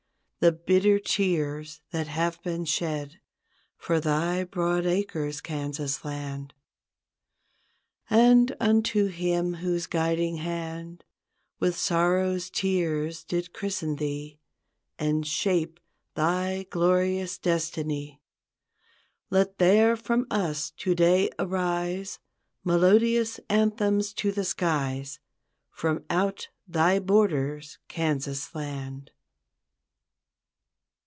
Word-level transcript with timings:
The 0.43 0.51
bitter 0.51 0.97
tears 0.97 1.81
that 1.91 2.07
have 2.07 2.41
been 2.41 2.65
shed 2.65 3.21
For 3.77 3.99
thy 3.99 4.43
broad 4.43 4.87
acres, 4.87 5.39
Kansas 5.39 6.03
Land. 6.03 6.55
And 8.09 8.55
unto 8.59 9.05
Him 9.05 9.53
whose 9.53 9.85
guiding 9.85 10.37
hand 10.37 11.03
With 11.59 11.77
sorrow's 11.77 12.49
tears 12.49 13.23
did 13.23 13.53
christen 13.53 13.97
thee 13.97 14.39
And 14.97 15.27
shape 15.27 15.79
thy 16.15 16.63
glorious 16.71 17.37
destiny, 17.37 18.19
Let 19.29 19.59
there 19.59 19.95
from 19.95 20.25
us 20.31 20.71
today 20.71 21.29
arise 21.37 22.17
Melodious 22.63 23.39
anthems 23.47 24.11
to 24.13 24.31
the 24.31 24.43
skies 24.45 25.19
From 25.69 26.03
out 26.09 26.49
thy 26.67 26.97
borders, 26.97 27.77
Kansas 27.87 28.55
Land. 28.55 29.11